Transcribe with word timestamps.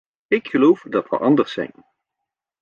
Ik 0.27 0.47
geloof 0.47 0.81
dat 0.81 1.09
we 1.09 1.17
anders 1.17 1.53
zijn. 1.53 1.71